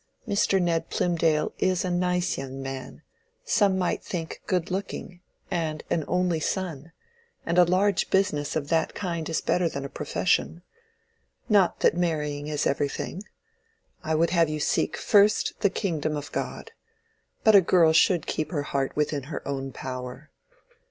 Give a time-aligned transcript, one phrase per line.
[0.27, 0.59] Mr.
[0.59, 6.91] Ned Plymdale is a nice young man—some might think good looking; and an only son;
[7.45, 10.63] and a large business of that kind is better than a profession.
[11.49, 13.21] Not that marrying is everything.
[14.03, 16.71] I would have you seek first the kingdom of God.
[17.43, 20.31] But a girl should keep her heart within her own power."